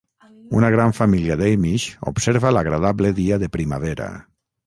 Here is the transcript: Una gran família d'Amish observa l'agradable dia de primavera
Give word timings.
Una 0.59 0.69
gran 0.75 0.93
família 0.99 1.35
d'Amish 1.41 1.85
observa 2.13 2.53
l'agradable 2.57 3.13
dia 3.23 3.39
de 3.45 3.53
primavera 3.59 4.09